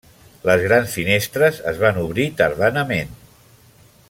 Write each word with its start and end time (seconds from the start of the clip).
Les 0.49 0.63
grans 0.67 0.95
finestres 0.99 1.61
es 1.73 1.79
van 1.85 2.01
obrir 2.07 2.29
tardanament. 2.43 3.17